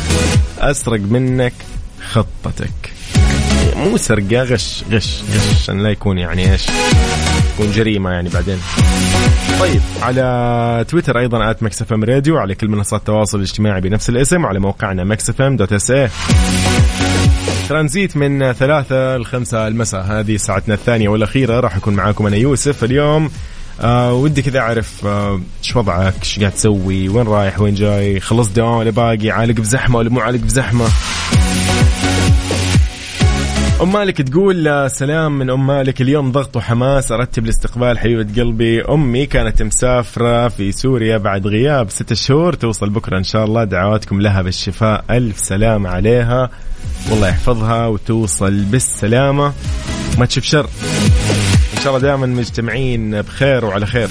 [0.58, 1.52] أسرق منك
[2.10, 2.92] خطتك.
[3.76, 5.60] مو سرقة غش غش غش.
[5.62, 6.66] عشان لا يكون يعني إيش
[7.54, 8.58] تكون جريمة يعني بعدين.
[9.60, 14.44] طيب على تويتر أيضا at Mix FM Radio على كل منصات التواصل الاجتماعي بنفس الاسم
[14.44, 16.08] وعلى موقعنا Mix FM dot SA
[17.68, 20.02] ترانزيت من ثلاثة لخمسة المساء.
[20.02, 21.60] هذه ساعتنا الثانية والأخيرة.
[21.60, 23.30] راح أكون معاكم أنا يوسف اليوم.
[23.80, 28.56] آه ودي كذا أعرف آه، إيش وضعك؟ إيش قاعد تسوي؟ وين رايح؟ وين جاي؟ خلصت
[28.56, 30.86] دوام ولا باقي؟ عالق بزحمة ولا مو عالق بزحمة؟
[33.82, 36.00] أم مالك تقول آه، سلام من أم مالك.
[36.00, 37.12] اليوم ضغط وحماس.
[37.12, 38.82] أرتب لاستقبال حبيبة قلبي.
[38.82, 42.52] أمي كانت مسافرة في سوريا بعد غياب ست شهور.
[42.52, 43.64] توصل بكرة إن شاء الله.
[43.64, 45.04] دعواتكم لها بالشفاء.
[45.10, 46.50] ألف سلام عليها.
[47.10, 49.52] والله يحفظها وتوصل بالسلامة.
[50.18, 50.68] ما تشوف شر.
[51.76, 54.08] إن شاء الله دائما مجتمعين بخير وعلى خير.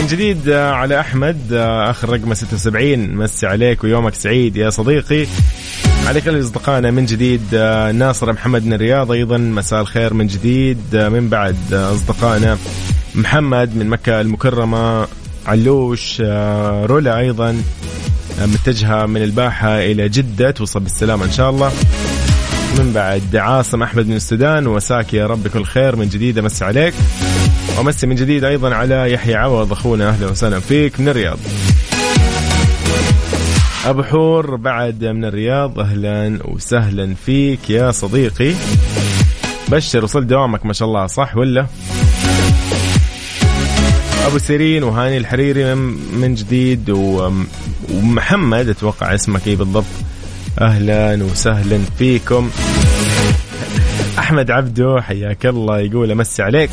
[0.00, 5.26] من جديد آه، على أحمد آه، آخر رقم 76 مسي عليك ويومك سعيد يا صديقي.
[6.06, 9.38] على كل أصدقائنا من جديد آه، ناصر محمد من الرياض أيضا.
[9.38, 10.96] مساء الخير من جديد.
[10.96, 12.58] من بعد أصدقائنا
[13.14, 15.06] محمد من مكة المكرمة.
[15.46, 16.20] علوش
[16.86, 17.62] رولا أيضا.
[18.38, 20.50] متجهة من الباحة إلى جدة.
[20.50, 21.72] توصل بالسلامة إن شاء الله.
[22.78, 24.66] من بعد عاصم أحمد من السودان.
[24.66, 25.96] وساك يا رب بكل خير.
[25.96, 26.94] من جديد أمسي عليك.
[27.78, 29.72] وأمسي من جديد أيضا على يحيى عوض.
[29.72, 31.38] اخونا أهلا وسهلا فيك من الرياض.
[33.86, 35.78] أبو حور بعد من الرياض.
[35.78, 38.54] أهلا وسهلا فيك يا صديقي.
[39.68, 41.06] بشر وصل دوامك ما شاء الله.
[41.06, 41.66] صح ولا؟
[44.24, 46.90] أبو سيرين وهاني الحريري من جديد
[47.90, 49.84] ومحمد أتوقع اسمك إيه بالضبط.
[50.60, 52.50] أهلا وسهلا فيكم.
[54.18, 56.70] أحمد عبدو حياك الله يقول أمسي عليك.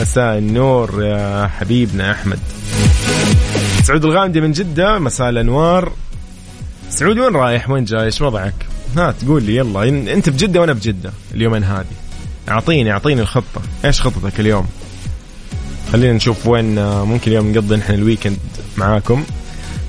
[0.00, 2.38] مساء النور يا حبيبنا أحمد.
[3.82, 5.92] سعود الغامدي من جدة مساء الأنوار.
[6.90, 8.54] سعود وين رايح؟ وين جاي إيش وضعك؟
[8.96, 11.86] ها تقول لي يلا أنت بجدة وأنا بجدة اليومين هذه.
[12.48, 13.62] اعطيني أعطيني الخطة.
[13.84, 14.66] إيش خطتك اليوم؟
[15.92, 18.38] خلينا نشوف وين آه، ممكن اليوم نقضي نحن ال weekend
[18.76, 19.24] معاكم.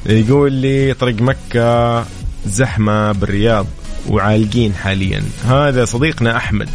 [0.06, 2.06] يقول لي طريق مكة
[2.46, 3.66] زحمة بالرياض
[4.10, 5.24] وعالقين حاليا.
[5.46, 6.70] هذا صديقنا أحمد.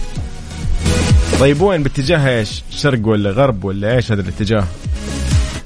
[1.40, 4.64] طيب وين؟ باتجاه إيش؟ شرق ولا غرب ولا إيش هذا الاتجاه؟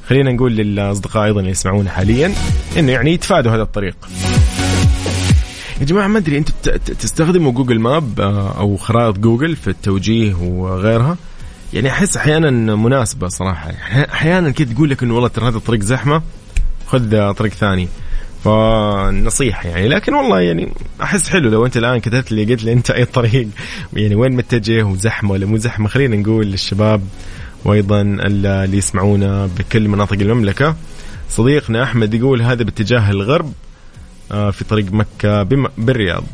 [0.09, 2.33] خلينا نقول للأصدقاء أيضا اللي يسمعونا حاليا
[2.79, 3.97] إنه يعني يتفادوا هذا الطريق.
[5.81, 6.53] يا جماعة ما أدري أنتم
[7.01, 11.17] تستخدموا Google Map آه، أو خرائط جوجل في التوجيه وغيرها؟
[11.73, 13.71] يعني أحس أحيانا مناسبة صراحة.
[14.13, 16.23] أحيانا كذا تقول لك إنه والله ترى هذا الطريق زحمة
[16.87, 17.89] خذ طريق ثاني.
[18.45, 19.89] فنصيحة يعني.
[19.89, 23.49] لكن والله يعني أحس حلو لو أنت الآن كتبت لي قلت لي أنت أي طريق.
[23.93, 27.03] يعني وين متجه وزحمة ولا مو زحمة؟ خلينا نقول للشباب
[27.65, 30.77] وأيضا اللي يسمعونا بكل مناطق المملكة.
[31.31, 33.53] صديقنا أحمد يقول هذا باتجاه الغرب
[34.33, 34.87] آه، في طريق
[35.25, 36.25] بم- بالرياض.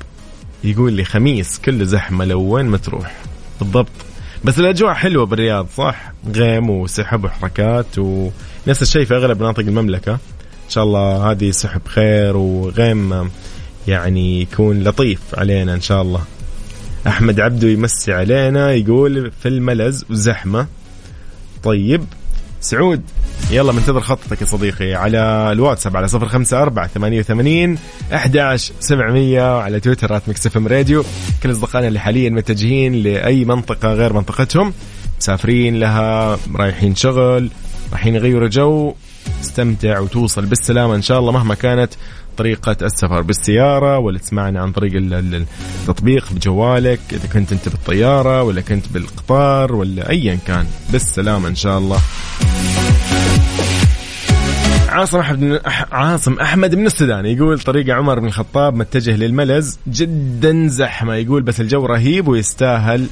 [0.65, 3.15] يقول لي خميس كله زحمة لو وين ما تروح.
[3.61, 3.89] بالضبط.
[4.45, 10.13] بس الأجواء حلوة بالرياض صح؟ غيم وسحب وحركات ونفس الشيء في أغلب مناطق المملكة.
[10.13, 13.31] إن شاء الله هذه سحب خير وغيم
[13.89, 16.25] يعني يكون لطيف علينا إن شاء الله.
[17.07, 20.67] أحمد عبدو يمسي علينا يقول في الملز وزحمة.
[21.63, 22.05] طيب
[22.61, 23.03] سعود
[23.51, 25.19] يلا منتظر خطتك يا صديقي على
[25.53, 27.79] الواتساب على صفر خمسة أربعة ثمانية وثمانين
[28.15, 31.05] أحداش سبعمية على تويتر Mix FM Radio.
[31.43, 34.73] كل أصدقائنا اللي حاليا متجهين لأي منطقة غير منطقتهم
[35.21, 37.51] مسافرين لها رايحين شغل
[37.93, 38.95] رايحين يغيروا جو
[39.43, 41.93] استمتع وتوصل بالسلامة إن شاء الله مهما كانت
[42.37, 45.45] طريقة السفر بالسيارة ولا تسمعنا عن طريق ال- ال-
[45.81, 50.67] التطبيق بجوالك إذا كنت أنت بالطيارة ولا كنت بالقطار ولا أيا كان.
[50.91, 51.99] بالسلامة إن شاء الله.
[54.95, 55.61] عاصم أحمد.
[55.93, 61.15] عاصم أحمد من السودان يقول طريق عمر بن الخطاب متجه للملز جدا زحمة.
[61.15, 63.07] يقول بس الجو رهيب ويستاهل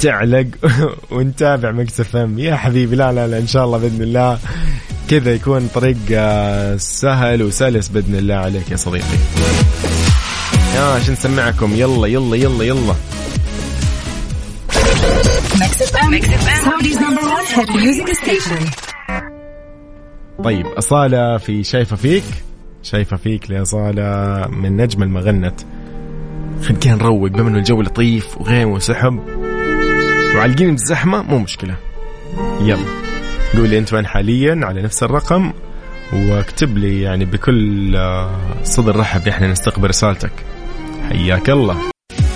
[0.00, 0.46] تعلق
[1.12, 2.38] ونتابع مكس إم.
[2.38, 4.38] يا حبيبي لا لا لا إن شاء الله بإذن الله
[5.10, 9.04] كذا يكون طريق آه، سهل وسلس بإذن الله عليك يا صديقي.
[10.74, 12.94] يا شو نسمعكم؟ يلا يلا يلا يلا.
[16.64, 18.91] Saudi's number one hit music station.
[20.44, 22.24] طيب أصالة في شايفة فيك.
[22.82, 25.60] شايفة فيك لأصالة من نجم غنت
[26.62, 29.20] خلينا نروق بما إنه الجو لطيف وغيم وسحب.
[30.36, 31.76] وعالقين بالزحمة مو مشكلة.
[32.60, 33.02] يلا.
[33.54, 35.52] قول لي أنت وين حاليا؟ على نفس الرقم.
[36.12, 40.32] واكتب لي يعني بكل آه، صدر رحب إحنا نستقبل رسالتك.
[41.08, 41.76] حياك الله.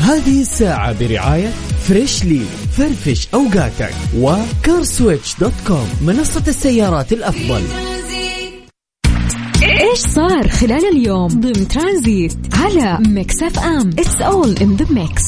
[0.01, 1.49] هذه الساعة برعاية
[1.89, 2.41] Freshly
[2.77, 7.63] فرفش أوقاتك و CarSwitch.com منصة السيارات الأفضل.
[9.63, 13.91] إيش صار خلال اليوم؟ ضمن ترانزيت على Mix FM.
[13.99, 15.23] It's all in the mix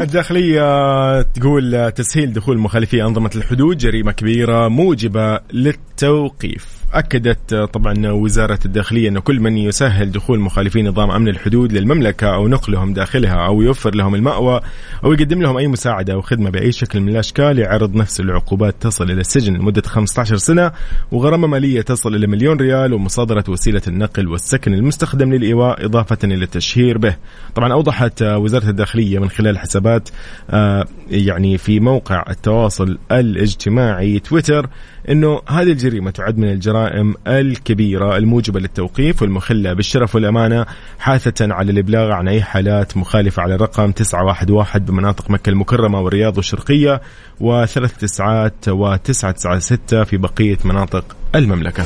[0.00, 6.77] الداخلية تقول تسهيل دخول مخالفي أنظمة الحدود جريمة كبيرة موجبة للتوقيف.
[6.94, 12.48] أكدت طبعا وزارة الداخلية أن كل من يسهل دخول مخالفي نظام أمن الحدود للمملكة أو
[12.48, 14.60] نقلهم داخلها أو يوفر لهم المأوى
[15.04, 19.10] أو يقدم لهم أي مساعدة أو خدمة بأي شكل من الأشكال يعرض نفسه لعقوبات تصل
[19.10, 20.72] إلى السجن لمدة 15 سنة
[21.12, 26.98] وغرامة مالية تصل إلى مليون ريال ومصادرة وسيلة النقل والسكن المستخدم للإيواء إضافة إلى التشهير
[26.98, 27.16] به.
[27.54, 30.08] طبعا أوضحت وزارة الداخلية من خلال حسابات
[30.50, 34.70] آه، يعني في موقع التواصل الاجتماعي تويتر
[35.10, 40.66] إنه هذه الجريمة تعد من الجرائم الكبيرة الموجبة للتوقيف والمخلة بالشرف والأمانة
[40.98, 47.00] حاثة على الإبلاغ عن أي حالات مخالفة على الرقم 911 بمناطق مكة المكرمة والرياض والشرقية
[47.40, 51.84] وثلاث تسعات وتسعة تسعة ستة في بقية مناطق المملكة.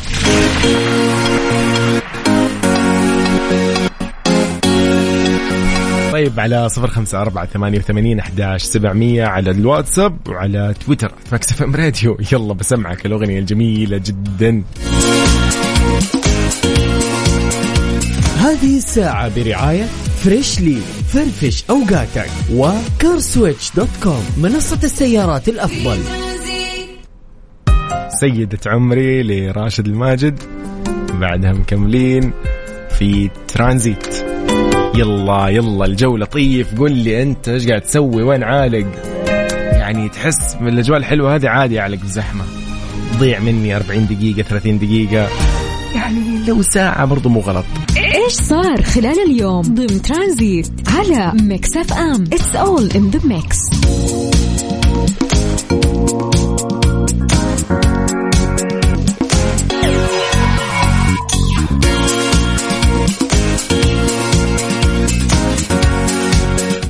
[6.22, 11.77] طيب على صفر خمسة أربعة ثمانية وثمانين أحداش سبعمية على الواتساب وعلى تويتر Mix FM
[11.77, 14.62] Radio يلا بسمعك الأغنية الجميلة جدا.
[18.38, 19.85] هذه الساعة برعاية
[20.25, 20.79] Freshly
[21.12, 25.98] فرفش أوقاتك و CarSwitch.com منصة السيارات الأفضل.
[28.09, 30.38] سيدة عمري لراشد الماجد
[31.12, 32.33] بعدها مكملين
[32.98, 34.32] في ترانزيت.
[34.94, 36.81] يلا يلا الجو لطيف.
[36.81, 38.87] قل لي أنت إيش قاعد تسوي؟ وين عالق؟
[39.72, 42.44] يعني تحس من الاجواء الحلوة هذه عادي اعلق بزحمة.
[43.18, 45.28] ضيع مني 40 دقيقة 30 دقيقة.
[45.94, 47.64] يعني لو ساعة برضو مو غلط.
[47.96, 52.25] إيش صار خلال اليوم؟ ضمن ترانزيت على Mix FM.
[52.33, 53.59] It's all in the mix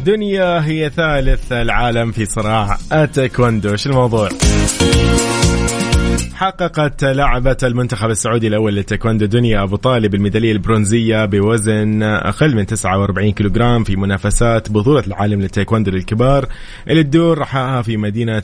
[0.04, 3.70] دنيا هي ثالث العالم في صراع التايكوندو.
[3.70, 4.28] إيش الموضوع؟
[6.34, 13.32] حققت لاعبة المنتخب السعودي الأول للتايكوندو دنيا أبو طالب الميدالية البرونزية بوزن أقل من 49
[13.32, 16.48] كيلوغرام في منافسات بطولة العالم للتايكوندو للكبار
[16.88, 18.42] اللي تدور رحاها في مدينة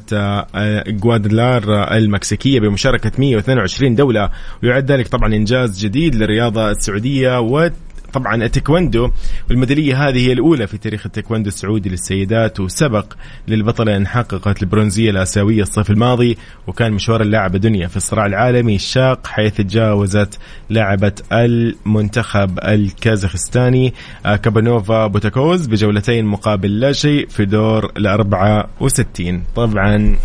[0.86, 4.30] جوادالاخارا المكسيكية بمشاركة 122 دولة.
[4.62, 7.70] ويعد ذلك طبعا إنجاز جديد للرياضة السعودية و
[8.12, 9.10] طبعا التايكوندو
[9.50, 13.12] والميدالية هذه هي الأولى في تاريخ التايكوندو السعودي للسيدات وسبق
[13.48, 19.26] للبطلة أن حققت البرونزية الآسيوية الصيف الماضي وكان مشوار اللاعبه دنيا في الصراع العالمي الشاق
[19.26, 20.38] حيث تجاوزت
[20.70, 23.94] لاعبة المنتخب الكازاخستاني
[24.26, 30.16] آه، كابانوفا بوتاكوز بجولتين مقابل لا شيء في دور ال 64 طبعا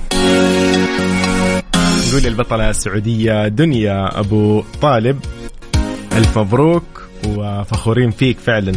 [2.07, 5.19] نقول البطلة السعودية دنيا أبو طالب
[6.17, 6.92] ألف مبروك
[7.27, 8.71] وفخورين فيك فعلا.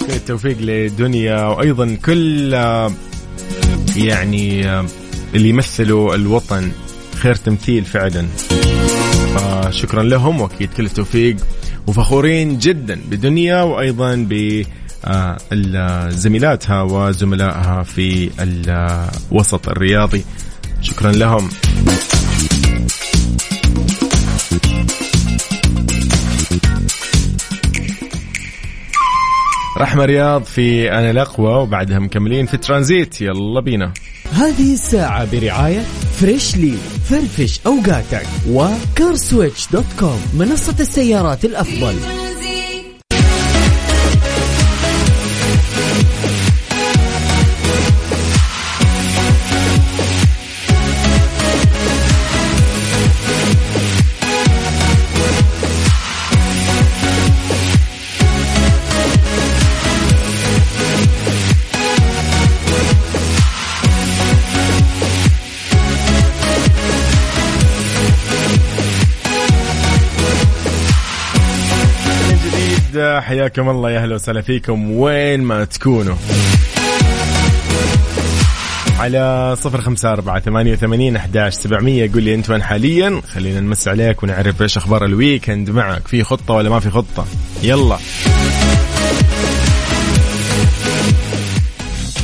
[0.00, 2.52] كل التوفيق لدنيا وأيضا كل
[3.96, 4.66] يعني
[5.34, 6.70] اللي يمثلوا الوطن
[7.14, 8.26] خير تمثيل فعلا.
[9.70, 11.36] شكرا لهم وأكيد كل التوفيق.
[11.86, 14.62] وفخورين جدا بدنيا وأيضا ب
[16.08, 20.24] زميلاتها وزملائها في الوسط الرياضي.
[20.80, 21.48] شكرا لهم.
[29.78, 33.20] رحمة رياض في أنا الأقوى وبعدها مكملين في ترانزيت.
[33.20, 33.92] يلا بينا.
[34.32, 35.80] هذه الساعة برعاية
[36.20, 36.74] Freshly
[37.10, 41.94] فرفش أوقاتك و CarSwitch dot com منصة السيارات الأفضل.
[73.32, 74.90] حياكم الله يا أهلا وسهلا فيكم.
[74.90, 76.14] وين ما تكونوا.
[78.98, 82.12] على صفر خمسة أربعة ثمانية وثمانين أحداش سبعمية.
[82.12, 83.22] قول لي أنت وين حاليا.
[83.34, 86.08] خلينا نمسي عليك ونعرف إيش أخبار ال weekend معك.
[86.08, 87.26] في خطة ولا ما في خطة؟
[87.62, 87.98] يلا.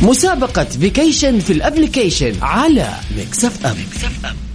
[0.02, 4.47] مسابقة vacation في ال application على Mix FM, Mix FM.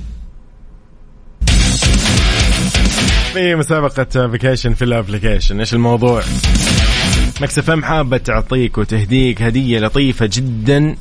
[3.34, 6.24] في مسابقة vacation في ال application إيش الموضوع؟
[7.42, 10.96] Mix FM حابة تعطيك وتهديك هدية لطيفة جدا.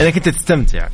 [0.00, 0.88] انك انت تستمتع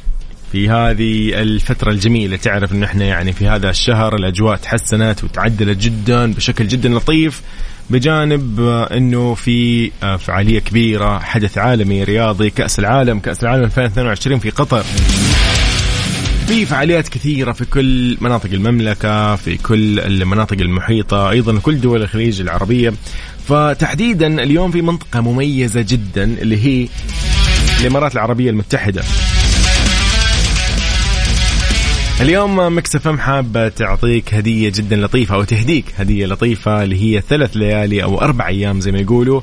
[0.52, 6.32] في هذه الفترة الجميلة تعرف إن إحنا يعني في هذا الشهر الأجواء تحسنت وتعدلت جدا
[6.32, 7.42] بشكل جدا لطيف
[7.90, 8.60] بجانب
[8.92, 14.84] إنه في فعالية كبيرة حدث عالمي رياضي كأس العالم كأس العالم 2022 في قطر.
[16.46, 22.40] في فعاليات كثيرة في كل مناطق المملكة في كل المناطق المحيطة أيضا كل دول الخليج
[22.40, 22.92] العربية.
[23.48, 26.88] فتحديدا اليوم في منطقة مميزة جدا اللي هي
[27.80, 29.02] الإمارات العربية المتحدة.
[32.20, 37.56] اليوم Mix FM حابة تعطيك هدية جدا لطيفة أو تهديك هدية لطيفة اللي هي ثلاث
[37.56, 39.40] ليالي أو أربع أيام زي ما يقولوا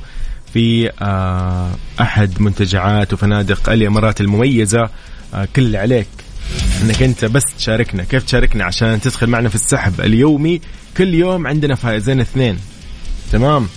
[0.53, 1.69] في آه،
[2.01, 4.89] أحد منتجعات وفنادق الإمارات المميزة.
[5.33, 6.07] آه، كل عليك.
[6.81, 8.03] إنك أنت بس تشاركنا.
[8.03, 10.61] كيف تشاركنا؟ عشان تدخل معنا في السحب اليومي.
[10.97, 12.57] كل يوم عندنا فائزين اثنين.
[13.31, 13.67] تمام؟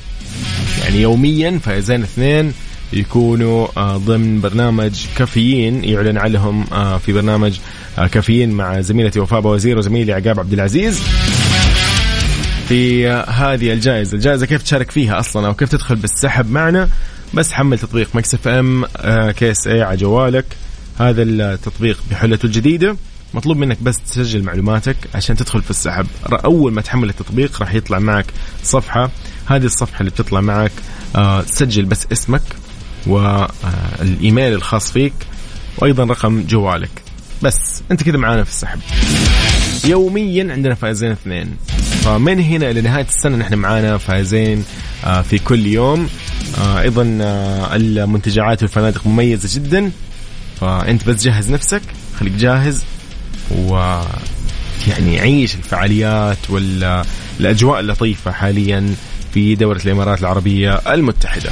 [0.83, 2.53] يعني يوميا فائزين اثنين
[2.93, 5.85] يكونوا آه، ضمن برنامج كافيين.
[5.85, 7.59] يعلن عنهم آه، في برنامج
[7.99, 11.01] آه، كافيين مع زميلتي وفاء وزير وزميلي عقاب عبد العزيز.
[12.69, 14.15] في هذه الجائزة.
[14.15, 16.89] الجائزة كيف تشارك فيها أصلا أو كيف تدخل بالسحب معنا؟
[17.35, 18.85] بس حمل تطبيق Mix FM
[19.31, 20.45] KSA على جوالك.
[20.99, 22.97] هذا التطبيق بحلته الجديدة.
[23.35, 26.07] مطلوب منك بس تسجل معلوماتك عشان تدخل في السحب.
[26.33, 28.27] أول ما تحمل التطبيق راح يطلع معك
[28.65, 29.11] صفحة.
[29.47, 30.73] هذه الصفحة اللي بتطلع معك
[31.17, 32.43] آه تسجل بس اسمك
[33.07, 35.13] والايميل الخاص فيك
[35.79, 36.91] وأيضا رقم جوالك.
[37.43, 38.81] بس أنت كذا معانا في السحب.
[39.85, 41.57] يوميا عندنا فائزين اثنين.
[42.03, 44.65] فمن هنا إلى نهاية السنة نحن معانا فائزين
[45.05, 46.09] آه في كل يوم.
[46.59, 49.91] آه أيضا آه المنتجعات والفنادق مميزة جدا.
[50.63, 51.83] فأنت بس جهز نفسك
[52.17, 52.85] خليك جاهز
[53.51, 53.75] و
[54.89, 58.95] يعني عيش الفعاليات والاجواء اللطيفة حاليا
[59.35, 61.51] في دولة الإمارات العربية المتحدة.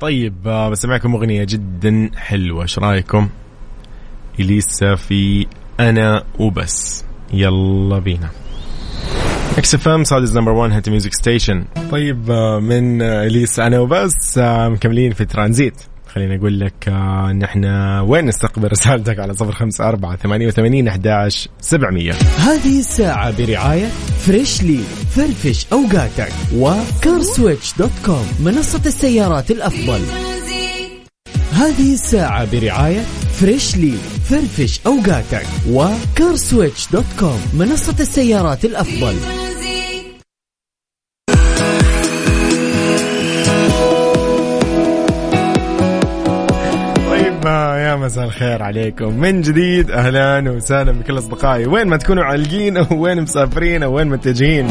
[0.00, 3.28] طيب بسمعكم أغنية جدا حلوة إيش رايكم؟
[4.40, 5.46] إليسا في
[5.80, 7.04] أنا وبس.
[7.32, 8.28] يلا بينا.
[9.58, 14.38] Mix FM Saudi's number 1 hit music station طيب آه، من آه، إليسا أنا وبس
[14.38, 15.74] آه، مكملين في ترانزيت.
[16.14, 20.88] خليني أقول لك آه، إن إحنا وين نستقبل رسالتك على صفر خمسة أربعة ثمانية وثمانين
[20.88, 22.12] أحداش سبعمية.
[22.38, 23.86] هذه الساعة برعاية
[24.26, 24.80] Freshly
[25.16, 30.00] فرفش أوقاتك و CarSwitch dot com منصة السيارات الأفضل.
[31.52, 33.00] هذه الساعة برعاية
[33.40, 33.94] Freshly
[34.30, 39.14] فرفش أوقاتك و CarSwitch dot com منصة السيارات الأفضل.
[47.10, 49.20] طيب آه، يا مساء الخير عليكم.
[49.20, 51.66] من جديد أهلا وسهلا بكل أصدقائي.
[51.66, 54.70] وين ما تكونوا عالقين أو وين مسافرين أو وين متجهين.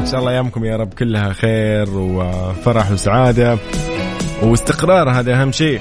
[0.00, 3.58] إن شاء الله أيامكم يا رب كلها خير وفرح وسعادة.
[4.42, 5.80] واستقرار هذا أهم شيء.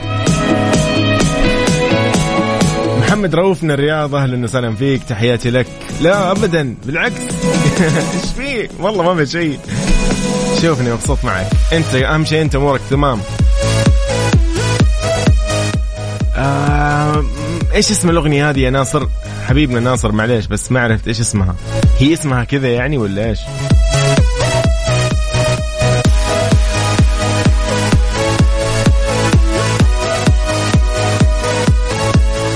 [3.07, 5.67] محمد رؤوف من الرياض أهلا وسهلا فيك تحياتي لك.
[6.01, 7.15] لا ابدا بالعكس.
[8.13, 9.59] إيش فيه والله ما في شيء
[10.61, 11.47] شوفني مبسوط معك.
[11.73, 13.19] أنت أهم شيء أنت أمورك تمام.
[16.35, 17.25] آه
[17.75, 19.07] إيش اسم الأغنية هذه يا ناصر؟
[19.47, 21.55] حبيبنا ناصر معليش بس ما عرفت إيش اسمها.
[21.99, 23.39] هي اسمها كذا يعني ولا إيش؟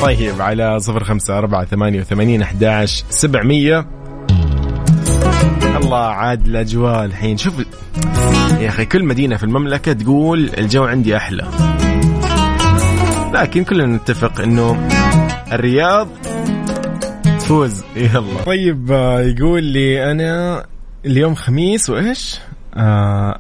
[0.01, 3.87] طيب على صفر خمسة أربعة ثمانية وثمانين أحداش سبعمية.
[5.83, 7.37] الله عاد الأجواء الحين.
[7.37, 7.53] شوف
[8.59, 11.47] يا أخي كل مدينة في المملكة تقول الجو عندي أحلى.
[13.33, 14.87] لكن كلنا نتفق إنه
[15.51, 16.07] الرياض
[17.39, 17.83] تفوز.
[17.95, 18.43] يلا.
[18.45, 20.65] طيب آه، يقول لي أنا
[21.05, 22.39] اليوم خميس وإيش؟
[22.75, 23.39] آه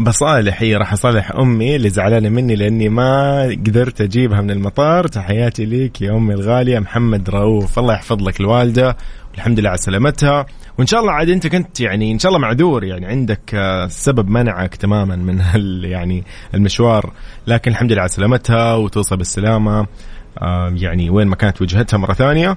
[0.00, 0.62] بصالح.
[0.62, 5.06] هي راح أصالح أمي اللي زعلانة مني لأني ما قدرت أجيبها من المطار.
[5.06, 7.78] تحياتي ليك يا أمي الغالية محمد رؤوف.
[7.78, 8.96] الله يحفظ لك الوالدة
[9.32, 10.46] والحمد لله على سلامتها.
[10.78, 14.28] وإن شاء الله عاد أنت كنت يعني إن شاء الله معذور يعني عندك آه، سبب
[14.28, 17.12] منعك تماما من هال يعني المشوار.
[17.46, 19.86] لكن الحمد لله على سلامتها وتوصل بالسلامة.
[20.42, 22.56] آه، يعني وين ما كانت وجهتها مرة ثانية.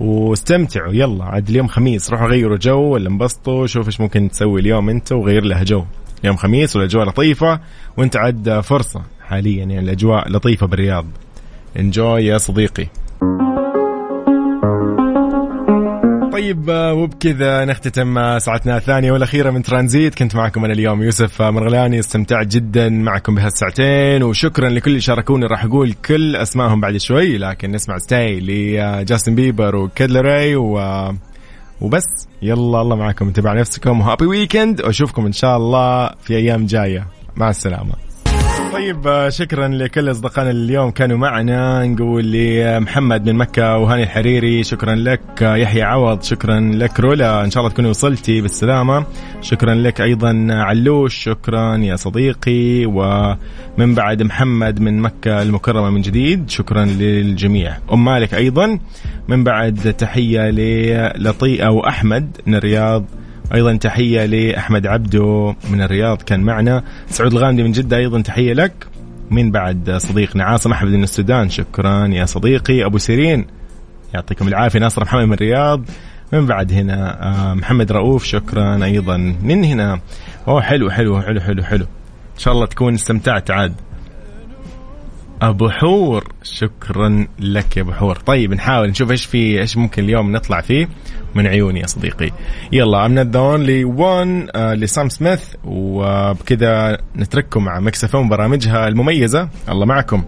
[0.00, 0.92] واستمتعوا.
[0.92, 2.10] يلا عاد اليوم خميس.
[2.10, 3.66] روحوا غيروا جو ولا انبسطوا.
[3.66, 5.84] شوف إيش ممكن تسوي اليوم أنت وغير لها جو.
[6.24, 7.60] يوم خميس والأجواء لطيفة
[7.96, 11.06] وانت عاد فرصة حاليا يعني الأجواء لطيفة بالرياض.
[11.78, 12.86] enjoy يا صديقي.
[16.32, 20.14] طيب وبكذا نختتم ساعتنا الثانية والأخيرة من ترانزيت.
[20.14, 25.46] كنت معكم أنا اليوم يوسف مرغلاني استمتعت جدا معكم بهالساعتين وشكرا لكل اللي شاركوني.
[25.46, 30.78] راح أقول كل أسمائهم بعد شوي لكن نسمع Stay لجاستن بيبر و Kid Laroi و
[31.80, 32.28] وبس.
[32.42, 33.32] يلا الله معكم.
[33.48, 34.00] على نفسكم.
[34.00, 37.06] وهابي ويكند وأشوفكم إن شاء الله في أيام جاية.
[37.36, 38.05] مع السلامة.
[38.76, 41.86] طيب آه، شكرا لكل أصدقائنا اليوم كانوا معنا.
[41.86, 45.42] نقول لمحمد من مكة وهاني الحريري شكرا لك.
[45.42, 47.00] آه، يحيى عوض شكرا لك.
[47.00, 49.06] رولا إن شاء الله تكوني وصلتي بالسلامة.
[49.40, 52.86] شكرا لك أيضا علوش شكرا يا صديقي.
[52.86, 57.76] ومن بعد محمد من مكة المكرمة من جديد شكرا للجميع.
[57.92, 58.78] أم مالك أيضا.
[59.28, 63.04] من بعد تحية للطي أو أحمد من الرياض.
[63.54, 66.82] أيضا تحية لأحمد عبدو من الرياض كان معنا.
[67.08, 68.86] سعود الغامدي من جدة أيضا تحية لك.
[69.30, 72.84] من بعد صديقنا عاصم أحمد من السودان شكرا يا صديقي.
[72.84, 73.46] أبو سيرين
[74.14, 74.78] يعطيكم العافية.
[74.78, 75.84] ناصر محمد من الرياض.
[76.32, 80.00] من بعد هنا آه، محمد رؤوف شكرا أيضا من هنا.
[80.48, 81.84] أوه حلو حلو حلو حلو حلو.
[82.34, 83.74] إن شاء الله تكون استمتعت عاد.
[85.42, 86.28] أبو حور.
[86.42, 88.16] شكرا لك يا أبو حور.
[88.16, 90.88] طيب نحاول نشوف إيش في إيش ممكن اليوم نطلع فيه
[91.34, 92.30] من عيوني يا صديقي.
[92.72, 99.48] يلا امنا الدون لي 1 آه لسام سميث وبكذا نترككم مع مكسفون برامجها المميزة.
[99.68, 100.22] الله معكم.